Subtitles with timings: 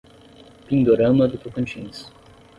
[0.65, 1.97] Pindorama do Tocantins